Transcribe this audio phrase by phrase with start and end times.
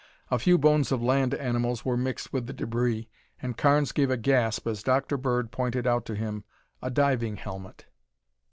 [0.31, 3.07] A few bones of land animals were mixed with the debris
[3.39, 5.15] and Carnes gave a gasp as Dr.
[5.15, 6.43] Bird pointed out to him
[6.81, 7.85] a diving helmet.